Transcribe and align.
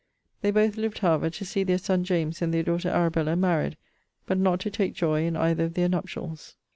They 0.41 0.49
both 0.49 0.77
lived, 0.77 0.97
however, 0.97 1.29
to 1.29 1.45
see 1.45 1.61
their 1.63 1.77
son 1.77 2.03
James, 2.03 2.41
and 2.41 2.51
their 2.51 2.63
daughter 2.63 2.89
Arabella, 2.89 3.35
married: 3.35 3.77
but 4.25 4.39
not 4.39 4.59
to 4.61 4.71
take 4.71 4.95
joy 4.95 5.27
in 5.27 5.37
either 5.37 5.65
of 5.65 5.75
their 5.75 5.89
nuptials. 5.89 6.55